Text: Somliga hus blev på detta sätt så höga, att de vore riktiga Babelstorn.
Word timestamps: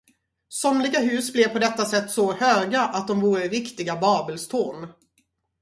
Somliga 0.49 0.99
hus 0.99 1.33
blev 1.33 1.47
på 1.47 1.59
detta 1.59 1.85
sätt 1.85 2.11
så 2.11 2.33
höga, 2.33 2.81
att 2.81 3.07
de 3.07 3.19
vore 3.21 3.47
riktiga 3.47 3.95
Babelstorn. 3.95 4.87